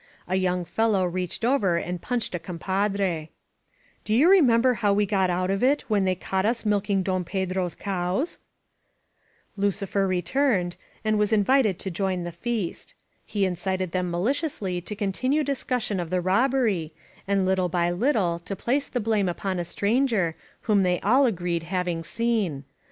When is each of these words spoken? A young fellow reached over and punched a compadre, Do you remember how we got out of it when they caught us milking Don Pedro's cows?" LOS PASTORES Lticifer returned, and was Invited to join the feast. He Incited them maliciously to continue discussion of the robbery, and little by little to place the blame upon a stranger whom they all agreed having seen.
A 0.27 0.35
young 0.35 0.65
fellow 0.65 1.05
reached 1.05 1.45
over 1.45 1.77
and 1.77 2.01
punched 2.01 2.33
a 2.33 2.39
compadre, 2.39 3.29
Do 4.03 4.15
you 4.15 4.31
remember 4.31 4.73
how 4.81 4.93
we 4.93 5.05
got 5.05 5.29
out 5.29 5.51
of 5.51 5.61
it 5.61 5.83
when 5.89 6.05
they 6.05 6.15
caught 6.15 6.43
us 6.43 6.65
milking 6.65 7.03
Don 7.03 7.23
Pedro's 7.23 7.75
cows?" 7.75 8.39
LOS 9.55 9.73
PASTORES 9.73 9.89
Lticifer 9.89 10.07
returned, 10.09 10.75
and 11.05 11.19
was 11.19 11.31
Invited 11.31 11.77
to 11.77 11.91
join 11.91 12.23
the 12.23 12.31
feast. 12.31 12.95
He 13.27 13.45
Incited 13.45 13.91
them 13.91 14.09
maliciously 14.09 14.81
to 14.81 14.95
continue 14.95 15.43
discussion 15.43 15.99
of 15.99 16.09
the 16.09 16.19
robbery, 16.19 16.93
and 17.27 17.45
little 17.45 17.69
by 17.69 17.91
little 17.91 18.39
to 18.45 18.55
place 18.55 18.87
the 18.87 18.99
blame 18.99 19.29
upon 19.29 19.59
a 19.59 19.63
stranger 19.63 20.35
whom 20.61 20.81
they 20.81 20.99
all 21.01 21.27
agreed 21.27 21.61
having 21.61 22.03
seen. 22.03 22.63